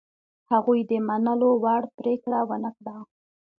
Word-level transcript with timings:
هغوی 0.51 0.79
د 0.89 0.91
منلو 1.07 1.49
وړ 1.63 1.81
پرېکړه 1.97 2.39
ونه 2.49 2.69
کړه. 2.77 2.95